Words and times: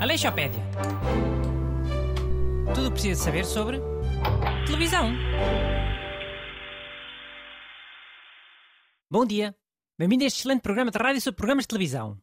Aleixopédia. 0.00 0.62
Tudo 2.74 2.86
o 2.86 2.90
que 2.90 2.92
precisa 2.92 3.24
saber 3.24 3.44
sobre 3.44 3.80
televisão. 4.66 5.12
Bom 9.10 9.24
dia. 9.26 9.56
Bem-vindo 9.98 10.24
a 10.24 10.26
este 10.26 10.40
excelente 10.40 10.62
programa 10.62 10.90
de 10.90 10.98
rádio 10.98 11.20
sobre 11.20 11.36
programas 11.36 11.64
de 11.64 11.68
televisão. 11.68 12.20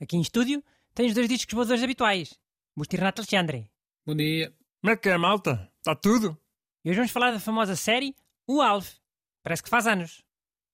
Aqui 0.00 0.16
em 0.16 0.20
estúdio 0.20 0.62
tem 0.94 1.06
os 1.06 1.14
dois 1.14 1.28
discos 1.28 1.54
voadores 1.54 1.82
habituais. 1.82 2.38
Busto 2.76 2.96
e 2.96 2.98
Renato 2.98 3.20
Alexandre. 3.20 3.70
Bom 4.06 4.14
dia. 4.14 4.52
Como 4.80 4.92
é 4.92 4.96
que 4.96 5.08
é, 5.08 5.16
malta? 5.16 5.72
Está 5.78 5.94
tudo? 5.94 6.36
E 6.84 6.90
hoje 6.90 6.96
vamos 6.96 7.12
falar 7.12 7.30
da 7.30 7.38
famosa 7.38 7.76
série 7.76 8.16
O 8.46 8.60
Alf. 8.60 8.94
Parece 9.42 9.62
que 9.62 9.68
faz 9.68 9.86
anos. 9.86 10.24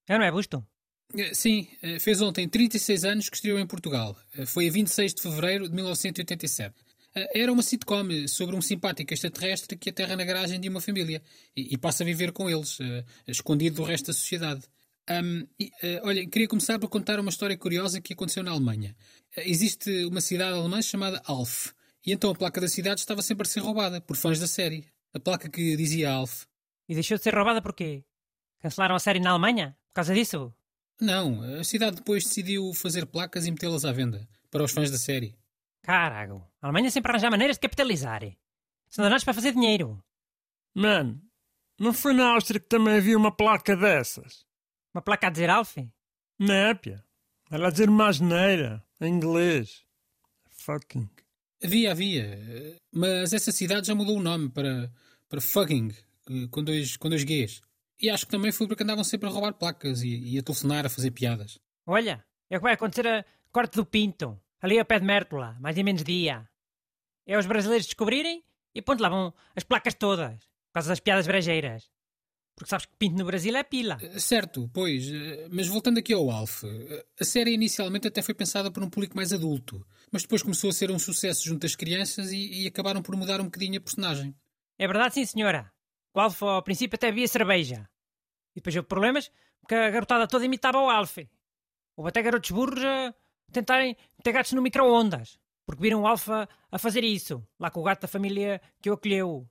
É, 0.09 0.17
não 0.19 0.25
é, 0.25 0.31
Busto? 0.31 0.67
Eh, 1.15 1.35
Sim, 1.35 1.67
eh, 1.83 1.99
fez 1.99 2.21
ontem 2.21 2.49
36 2.49 3.05
anos 3.05 3.29
que 3.29 3.37
estreou 3.37 3.59
em 3.59 3.67
Portugal. 3.67 4.17
Eh, 4.37 4.47
Foi 4.47 4.69
a 4.69 4.71
26 4.73 5.15
de 5.15 5.23
fevereiro 5.23 5.69
de 5.69 5.75
1987. 5.75 6.75
Eh, 7.15 7.41
Era 7.43 7.53
uma 7.53 7.63
sitcom 7.63 8.05
sobre 8.27 8.57
um 8.57 8.63
simpático 8.63 9.13
extraterrestre 9.13 9.77
que 9.77 9.91
aterra 9.91 10.17
na 10.17 10.25
garagem 10.25 10.61
de 10.61 10.69
uma 10.69 10.81
família 10.81 11.23
e, 11.57 11.75
e 11.75 11.79
passa 11.79 12.03
a 12.03 12.07
viver 12.07 12.33
com 12.33 12.49
eles, 12.49 12.79
escondido 13.27 13.77
do 13.77 13.83
resto 13.85 14.09
da 14.09 14.13
sociedade. 14.13 14.63
E, 15.59 15.71
eh, 15.83 16.01
olha, 16.05 16.27
queria 16.29 16.47
começar 16.49 16.79
por 16.79 16.89
contar 16.91 17.19
uma 17.19 17.31
história 17.31 17.57
curiosa 17.57 18.01
que 18.01 18.13
aconteceu 18.13 18.43
na 18.43 18.51
Alemanha. 18.51 18.95
Existe 19.37 20.05
uma 20.05 20.21
cidade 20.21 20.53
alemã 20.59 20.83
chamada 20.83 21.23
Alf, 21.25 21.73
e 22.05 22.13
então 22.13 22.31
a 22.31 22.35
placa 22.35 22.61
da 22.61 22.69
cidade 22.69 23.01
estava 23.01 23.23
sempre 23.23 23.47
a 23.47 23.51
ser 23.51 23.61
roubada 23.61 24.01
por 24.03 24.17
fãs 24.17 24.39
da 24.39 24.47
série. 24.47 24.87
A 25.15 25.19
placa 25.19 25.49
que 25.49 25.77
dizia 25.77 26.11
Alf. 26.11 26.45
E 26.87 26.95
deixou 26.95 27.17
de 27.17 27.23
ser 27.23 27.35
roubada 27.35 27.63
porquê? 27.63 28.05
Cancelaram 28.61 28.95
a 28.95 28.99
série 28.99 29.19
na 29.21 29.31
Alemanha? 29.31 29.78
Por 29.89 29.95
causa 29.95 30.15
disso? 30.15 30.53
Não, 31.01 31.43
a 31.61 31.65
cidade 31.65 31.97
depois 31.97 32.25
decidiu 32.25 32.73
fazer 32.75 33.07
placas 33.07 33.47
e 33.47 33.51
metê-las 33.51 33.85
à 33.85 33.93
venda 33.93 34.29
para 34.51 34.65
os 34.65 34.73
fãs 34.73 34.91
da 34.91 34.99
série. 34.99 35.37
Carago. 35.83 36.45
A 36.61 36.67
Alemanha 36.67 36.91
sempre 36.91 37.11
arranja 37.11 37.31
maneiras 37.31 37.57
de 37.57 37.61
capitalizar. 37.61 38.23
São 38.89 39.03
danados 39.03 39.25
para 39.25 39.35
fazer 39.35 39.53
dinheiro. 39.53 40.03
Mano, 40.75 41.21
não 41.79 41.93
foi 41.93 42.13
na 42.13 42.33
Áustria 42.33 42.61
que 42.61 42.69
também 42.69 42.97
havia 42.97 43.17
uma 43.17 43.31
placa 43.35 43.77
dessas? 43.77 44.45
Uma 44.93 45.03
placa 45.03 45.29
a 45.29 45.31
dizer 45.31 45.51
Alf? 45.51 45.77
Népia. 46.39 47.05
Ela 47.51 47.69
a 47.69 47.71
dizer 47.71 47.89
uma 47.89 48.09
asneira, 48.09 48.85
em 49.01 49.15
inglês. 49.15 49.85
Fucking. 50.51 51.09
Havia, 51.63 51.93
havia. 51.93 52.77
Mas 52.93 53.33
essa 53.33 53.53
cidade 53.53 53.87
já 53.87 53.95
mudou 53.95 54.19
o 54.19 54.23
nome 54.23 54.51
para, 54.51 54.93
para 55.29 55.41
Fucking, 55.41 55.91
eh, 56.31 56.47
com 56.51 56.63
dois, 56.63 56.97
com 56.97 57.09
dois 57.09 57.25
Gs. 57.25 57.63
E 58.01 58.09
acho 58.09 58.27
que 58.27 58.31
também 58.31 58.53
foi 58.53 58.69
porque 58.69 58.83
andavam 58.83 59.05
sempre 59.05 59.29
a 59.29 59.33
roubar 59.33 59.55
placas 59.55 60.03
e, 60.03 60.35
e 60.35 60.39
a 60.39 60.43
telefonar, 60.43 60.87
a 60.87 60.89
fazer 60.89 61.11
piadas. 61.11 61.59
Olha, 61.87 62.25
é 62.49 62.57
o 62.57 62.61
que 62.61 62.65
vai 62.65 62.75
acontecer 62.75 63.07
a 63.07 63.25
Corte 63.51 63.77
do 63.77 63.85
Pinto, 63.85 64.41
ali 64.61 64.79
ao 64.79 64.85
pé 64.85 65.01
de 65.01 65.05
Mértola, 65.07 65.57
mais 65.61 65.77
ou 65.77 65.85
menos 65.85 66.05
dia. 66.05 66.49
É 67.27 67.37
os 67.37 67.47
brasileiros 67.47 67.87
descobrirem 67.87 68.45
e 68.75 68.81
ponto 68.83 69.03
lá 69.03 69.09
vão 69.09 69.35
as 69.57 69.65
placas 69.65 69.95
todas, 69.95 70.37
por 70.45 70.75
causa 70.75 70.91
das 70.91 71.01
piadas 71.01 71.27
brejeiras. 71.27 71.91
Porque 72.55 72.71
sabes 72.71 72.87
que 72.87 72.97
Pinto 72.97 73.17
no 73.17 73.25
Brasil 73.25 73.57
é 73.57 73.63
pila. 73.63 73.99
Eh, 74.01 74.19
Certo, 74.19 74.69
pois, 74.75 75.09
eh, 75.09 75.49
mas 75.51 75.69
voltando 75.69 75.99
aqui 75.99 76.13
ao 76.13 76.29
Alf, 76.31 76.65
eh, 76.65 77.07
a 77.21 77.25
série 77.25 77.53
inicialmente 77.53 78.09
até 78.09 78.21
foi 78.21 78.35
pensada 78.35 78.71
por 78.71 78.83
um 78.83 78.91
público 78.91 79.15
mais 79.17 79.33
adulto, 79.33 79.87
mas 80.11 80.23
depois 80.23 80.43
começou 80.43 80.71
a 80.71 80.73
ser 80.73 80.91
um 80.91 80.99
sucesso 80.99 81.45
junto 81.47 81.65
às 81.67 81.77
crianças 81.77 82.33
e, 82.33 82.65
e 82.65 82.67
acabaram 82.67 83.01
por 83.01 83.15
mudar 83.17 83.41
um 83.41 83.45
bocadinho 83.45 83.79
a 83.79 83.81
personagem. 83.81 84.35
É 84.77 84.87
verdade, 84.89 85.15
sim, 85.15 85.25
senhora. 85.25 85.73
O 86.15 86.21
Alf 86.21 86.43
ao 86.43 86.63
princípio 86.63 86.97
até 86.97 87.09
havia 87.09 87.29
cerveja. 87.29 87.89
E 88.55 88.61
depois 88.61 88.75
houve 88.75 88.89
problemas 88.89 89.31
porque 89.61 89.75
a 89.75 89.91
garotada 89.91 90.27
toda 90.27 90.45
imitava 90.45 90.79
o 90.79 90.89
Alf. 90.89 91.19
Houve 91.97 92.09
até 92.09 92.23
garotos 92.23 92.51
burros 92.51 92.83
a 92.83 93.15
tentarem 93.53 93.97
meter 94.17 94.33
gatos 94.33 94.53
no 94.53 94.63
micro-ondas. 94.63 95.39
Porque 95.67 95.83
viram 95.83 96.03
o 96.03 96.07
Alf 96.07 96.29
a, 96.31 96.79
fazer 96.79 97.05
isso, 97.05 97.47
lá 97.59 97.71
com 97.71 97.81
o 97.81 97.83
gato 97.83 98.03
da 98.03 98.09
família 98.09 98.61
que 98.81 98.89
o 98.89 98.95
acolheu. 98.95 99.47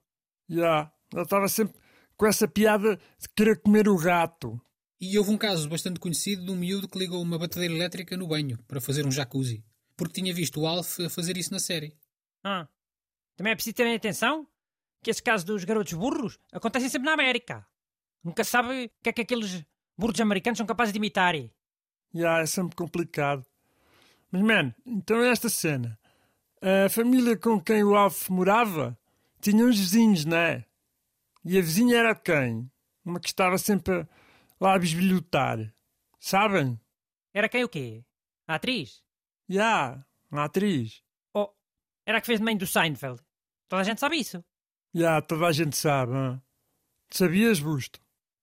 Já, 0.49 0.91
ela 1.13 1.23
estava 1.23 1.47
sempre 1.47 1.77
com 2.15 2.25
essa 2.25 2.47
piada 2.47 2.95
de 2.95 3.29
querer 3.35 3.61
comer 3.61 3.87
o 3.87 3.97
gato. 3.97 4.59
E 4.99 5.15
houve 5.19 5.29
um 5.29 5.37
caso 5.37 5.69
bastante 5.69 5.99
conhecido 5.99 6.43
de 6.45 6.51
um 6.51 6.55
miúdo 6.55 6.87
que 6.87 6.97
ligou 6.97 7.21
uma 7.21 7.37
batedeira 7.37 7.75
elétrica 7.75 8.17
no 8.17 8.27
banho 8.27 8.57
para 8.67 8.81
fazer 8.81 9.05
um 9.05 9.11
jacuzzi, 9.11 9.63
porque 9.95 10.19
tinha 10.19 10.33
visto 10.33 10.59
o 10.59 10.65
Alf 10.65 10.99
a 11.01 11.09
fazer 11.09 11.37
isso 11.37 11.53
na 11.53 11.59
série. 11.59 11.95
Ah. 12.43 12.67
Também 13.35 13.53
é 13.53 13.55
preciso 13.55 13.75
terem 13.75 13.93
atenção 13.93 14.47
que 15.07 15.11
esses 15.11 15.21
casos 15.21 15.45
dos 15.45 15.63
garotos 15.63 15.93
burros 15.93 16.37
acontecem 16.51 16.89
sempre 16.89 17.05
na 17.05 17.13
América. 17.13 17.65
Nunca 18.21 18.43
sabe 18.43 18.87
o 18.87 18.89
que 19.01 19.07
é 19.07 19.13
que 19.13 19.21
aqueles 19.21 19.63
burros 19.97 20.19
americanos 20.19 20.57
são 20.57 20.65
capazes 20.67 20.91
de 20.91 20.97
imitar. 20.97 21.33
Já, 22.13 22.39
é 22.39 22.45
sempre 22.45 22.75
complicado. 22.75 23.45
Mas, 24.29 24.41
man, 24.41 24.75
então 24.85 25.23
é 25.23 25.29
esta 25.29 25.47
cena. 25.47 25.97
A 26.61 26.89
família 26.89 27.37
com 27.37 27.57
quem 27.61 27.85
o 27.85 27.95
Alf 27.95 28.29
morava 28.29 28.99
tinha 29.39 29.63
uns 29.63 29.79
vizinhos, 29.79 30.25
não 30.25 30.35
é? 30.35 30.65
E 31.45 31.57
a 31.57 31.61
vizinha 31.61 31.99
era 31.99 32.13
quem? 32.13 32.69
Uma 33.05 33.21
que 33.21 33.29
estava 33.29 33.57
sempre 33.57 34.05
lá 34.59 34.73
a 34.73 34.79
bisbilhotar. 34.79 35.73
Sabem? 36.19 36.77
Era 37.33 37.47
quem 37.47 37.63
o 37.63 37.69
quê? 37.69 38.03
A 38.45 38.55
atriz? 38.55 39.01
Já, 39.47 40.05
uma 40.29 40.43
atriz. 40.43 41.01
Oh, 41.33 41.49
era 42.05 42.17
a 42.17 42.21
que 42.21 42.27
fez 42.27 42.39
de 42.39 42.43
mãe 42.43 42.57
do 42.57 42.67
Seinfeld. 42.67 43.21
Toda 43.69 43.83
a 43.83 43.85
gente 43.85 44.01
sabe 44.01 44.17
isso. 44.17 44.43
Já, 44.93 45.21
toda 45.21 45.47
a 45.47 45.51
gente 45.51 45.77
sabe. 45.77 46.13
hã? 46.13 46.41
Sabias, 47.09 47.59
Busto? 47.59 47.99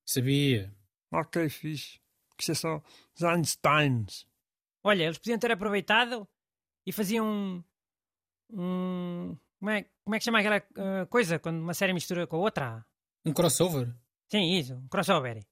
Sabia. 0.06 0.74
Ok, 1.12 1.48
fixe. 1.48 2.00
Que 2.36 2.42
Isto 2.42 2.52
é 2.52 2.54
só 2.54 2.82
os 3.14 3.22
Einsteins. 3.22 4.26
Olha, 4.82 5.04
eles 5.04 5.18
podiam 5.18 5.38
ter 5.38 5.52
aproveitado 5.52 6.28
e 6.86 6.92
faziam 6.92 7.26
um. 7.26 7.64
um 8.50 9.36
como, 9.58 9.70
é, 9.70 9.86
como 10.04 10.14
é 10.14 10.18
que 10.18 10.24
chama 10.24 10.40
aquela 10.40 10.56
ah, 10.56 11.06
coisa 11.06 11.38
quando 11.38 11.60
uma 11.60 11.74
série 11.74 11.92
mistura 11.92 12.26
com 12.26 12.36
a 12.36 12.40
outra? 12.40 12.86
Um 13.24 13.32
crossover? 13.32 13.94
Sim, 14.30 14.52
isso, 14.52 14.74
um 14.74 14.88
crossover. 14.88 15.44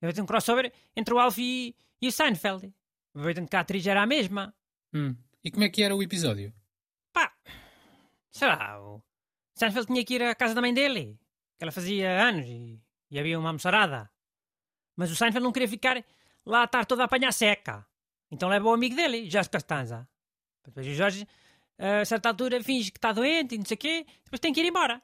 Eu 0.00 0.12
tenho 0.12 0.24
um 0.24 0.26
crossover 0.26 0.72
entre 0.96 1.14
o 1.14 1.18
Alf 1.18 1.38
e, 1.38 1.76
e 2.00 2.08
o 2.08 2.12
Seinfeld. 2.12 2.72
Aproveitando 3.14 3.48
que 3.48 3.56
a 3.56 3.60
atriz 3.60 3.86
era 3.86 4.02
a 4.02 4.06
mesma. 4.06 4.54
Hum. 4.92 5.14
E 5.44 5.50
como 5.50 5.64
é 5.64 5.68
que 5.68 5.82
era 5.82 5.94
o 5.94 6.02
episódio? 6.02 6.52
Pá, 7.12 7.32
sei 8.30 8.48
lá, 8.48 8.80
o 8.80 9.02
Seinfeld 9.54 9.86
tinha 9.86 10.04
que 10.04 10.14
ir 10.14 10.22
à 10.22 10.34
casa 10.34 10.54
da 10.54 10.60
mãe 10.60 10.72
dele, 10.72 11.18
que 11.58 11.64
ela 11.64 11.72
fazia 11.72 12.28
anos 12.28 12.46
e, 12.46 12.80
e 13.10 13.18
havia 13.18 13.38
uma 13.38 13.50
almoçarada. 13.50 14.10
Mas 14.96 15.10
o 15.10 15.16
Seinfeld 15.16 15.44
não 15.44 15.52
queria 15.52 15.68
ficar 15.68 16.04
lá 16.44 16.62
a 16.62 16.64
estar 16.64 16.84
toda 16.86 17.02
a 17.02 17.04
apanhar 17.06 17.32
seca. 17.32 17.86
Então 18.30 18.48
leva 18.48 18.68
o 18.68 18.72
amigo 18.72 18.96
dele, 18.96 19.30
Jorge 19.30 19.50
Costanza. 19.50 20.08
Depois 20.64 20.86
o 20.86 20.94
Jorge, 20.94 21.28
a 21.78 22.04
certa 22.04 22.30
altura, 22.30 22.62
finge 22.62 22.90
que 22.90 22.98
está 22.98 23.12
doente 23.12 23.54
e 23.54 23.58
não 23.58 23.64
sei 23.64 23.74
o 23.74 23.78
quê, 23.78 24.06
depois 24.24 24.40
tem 24.40 24.52
que 24.52 24.60
ir 24.60 24.66
embora. 24.66 25.02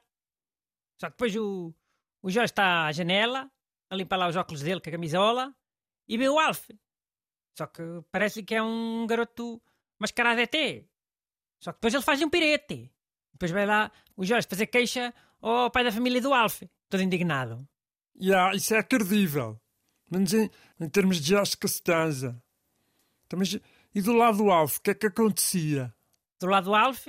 Só 0.99 1.07
que 1.07 1.13
depois 1.13 1.35
o, 1.35 1.73
o 2.21 2.29
Jorge 2.29 2.51
está 2.51 2.85
à 2.87 2.91
janela, 2.91 3.51
a 3.89 3.95
limpar 3.95 4.17
lá 4.17 4.27
os 4.27 4.35
óculos 4.35 4.61
dele 4.61 4.81
com 4.81 4.89
a 4.89 4.91
camisola, 4.91 5.55
e 6.07 6.17
vê 6.17 6.27
o 6.27 6.39
Alf. 6.39 6.69
Só 7.57 7.67
que 7.67 7.83
parece 8.11 8.43
que 8.43 8.55
é 8.55 8.63
um 8.63 9.05
garoto 9.05 9.61
mascarado 9.99 10.41
ET. 10.41 10.55
Só 11.61 11.71
que 11.71 11.77
depois 11.77 11.93
ele 11.93 12.03
faz 12.03 12.21
um 12.21 12.29
pirete. 12.29 12.91
Depois 13.33 13.51
vai 13.51 13.65
lá 13.65 13.91
o 14.15 14.25
Jorge 14.25 14.47
fazer 14.49 14.67
queixa 14.67 15.13
ao 15.41 15.71
pai 15.71 15.83
da 15.83 15.91
família 15.91 16.21
do 16.21 16.33
Alf, 16.33 16.63
todo 16.89 17.01
indignado. 17.01 17.67
Já, 18.19 18.51
isso 18.53 18.73
é 18.73 18.83
credível. 18.83 19.59
Menos 20.11 20.33
em, 20.33 20.49
em 20.79 20.89
termos 20.89 21.21
de 21.21 21.29
Jorge 21.29 21.55
Costanza. 21.55 22.41
Então, 23.25 23.39
mas, 23.39 23.57
e 23.93 24.01
do 24.01 24.13
lado 24.13 24.39
do 24.39 24.51
Alf, 24.51 24.77
o 24.77 24.81
que 24.81 24.91
é 24.91 24.93
que 24.93 25.07
acontecia? 25.07 25.93
Do 26.39 26.47
lado 26.47 26.65
do 26.65 26.75
Alf, 26.75 27.07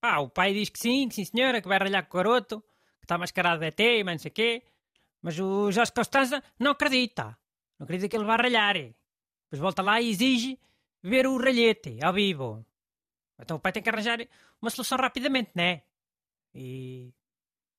pá, 0.00 0.18
o 0.18 0.30
pai 0.30 0.54
diz 0.54 0.68
que 0.68 0.78
sim, 0.78 1.08
que 1.08 1.14
sim 1.14 1.24
senhora, 1.24 1.60
que 1.60 1.68
vai 1.68 1.78
ralhar 1.78 2.06
com 2.06 2.16
o 2.16 2.22
garoto, 2.22 2.60
que 2.98 3.04
está 3.04 3.18
mascarado 3.18 3.60
de 3.60 3.66
ET, 3.66 4.04
mas 4.04 4.14
não 4.14 4.18
sei 4.18 4.30
o 4.30 4.34
quê. 4.34 4.62
Mas 5.20 5.38
o 5.38 5.70
Jorge 5.70 5.92
Costanza 5.92 6.42
não 6.58 6.70
acredita. 6.70 7.36
Não 7.78 7.84
acredita 7.84 8.08
que 8.08 8.16
ele 8.16 8.24
vai 8.24 8.36
ralhar. 8.36 8.74
Depois 8.74 9.60
volta 9.60 9.82
lá 9.82 10.00
e 10.00 10.10
exige 10.10 10.58
ver 11.02 11.26
o 11.26 11.36
ralhete 11.36 11.98
ao 12.02 12.12
vivo. 12.12 12.64
Então 13.40 13.56
o 13.56 13.60
pai 13.60 13.72
tem 13.72 13.82
que 13.82 13.88
arranjar 13.88 14.18
uma 14.60 14.70
solução 14.70 14.98
rapidamente, 14.98 15.50
né? 15.54 15.82
E, 16.54 17.12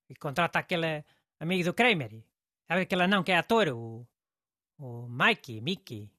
e 0.10 0.16
contrata 0.16 0.60
aquele 0.60 1.04
amigo 1.40 1.64
do 1.64 1.74
Kramer. 1.74 2.24
Sabe 2.68 2.82
aquele 2.82 3.08
não 3.08 3.24
que 3.24 3.32
é 3.32 3.38
ator, 3.38 3.70
o, 3.70 4.08
o 4.78 5.08
Mikey, 5.08 5.62
Mickey. 5.62 6.12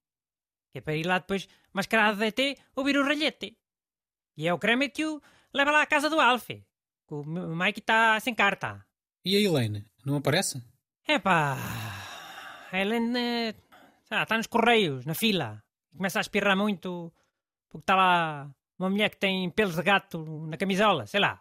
Que 0.71 0.79
é 0.79 0.81
para 0.81 0.97
ir 0.97 1.07
lá 1.07 1.19
depois 1.19 1.49
mascarado 1.73 2.19
de 2.19 2.27
ET 2.27 2.59
ouvir 2.77 2.97
o 2.97 3.05
ralhete. 3.05 3.59
E 4.37 4.47
é 4.47 4.55
o 4.55 4.59
Kramer 4.59 4.93
que 4.93 5.05
o 5.05 5.21
leva 5.53 5.71
lá 5.71 5.83
à 5.83 5.87
casa 5.87 6.09
do 6.09 6.21
Alf. 6.21 6.47
que 6.49 7.15
O 7.15 7.25
Mikey 7.25 7.81
está 7.81 8.19
sem 8.21 8.35
carta. 8.35 8.87
E 9.25 9.37
a 9.37 9.41
Elaine? 9.41 9.85
Não 10.05 10.17
aparece? 10.17 10.63
Epá, 11.07 11.57
a 12.73 12.79
eh, 12.79 13.55
está 14.11 14.37
nos 14.37 14.47
correios, 14.47 15.05
na 15.05 15.15
fila. 15.15 15.63
Começa 15.97 16.19
a 16.19 16.23
espirrar 16.23 16.57
muito 16.57 17.13
porque 17.69 17.83
está 17.83 17.97
lá 17.97 18.55
uma 18.83 18.91
mulher 18.91 19.11
que 19.11 19.17
tem 19.17 19.49
pelos 19.51 19.77
de 19.77 19.83
gato 19.83 20.25
na 20.47 20.57
camisola, 20.57 21.07
sei 21.07 21.21
lá. 21.21 21.41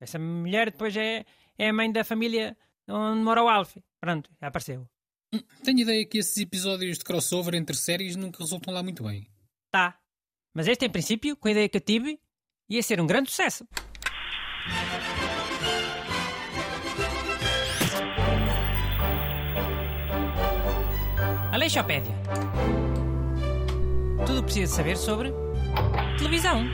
Essa 0.00 0.18
mulher 0.18 0.70
depois 0.70 0.96
é, 0.96 1.24
é 1.58 1.68
a 1.68 1.72
mãe 1.72 1.90
da 1.90 2.04
família 2.04 2.56
onde 2.88 3.22
mora 3.22 3.42
o 3.42 3.48
Alf. 3.48 3.76
Pronto, 4.00 4.30
já 4.40 4.46
apareceu. 4.46 4.88
Hum, 5.34 5.40
Tenho 5.64 5.80
ideia 5.80 6.06
que 6.06 6.18
esses 6.18 6.36
episódios 6.38 6.98
de 6.98 7.04
crossover 7.04 7.54
entre 7.54 7.76
séries 7.76 8.16
nunca 8.16 8.38
resultam 8.42 8.72
lá 8.72 8.82
muito 8.82 9.02
bem. 9.02 9.28
Tá. 9.70 9.98
Mas 10.54 10.68
este, 10.68 10.86
em 10.86 10.90
princípio, 10.90 11.36
com 11.36 11.48
a 11.48 11.50
ideia 11.50 11.68
que 11.68 11.76
eu 11.76 11.80
tive, 11.80 12.20
ia 12.68 12.82
ser 12.82 13.00
um 13.00 13.06
grande 13.06 13.30
sucesso. 13.30 13.66
Aleixopédia. 21.52 22.14
Tudo 24.24 24.38
o 24.38 24.42
que 24.42 24.52
precisa 24.52 24.76
saber 24.76 24.96
sobre 24.96 25.32
televisão. 26.20 26.66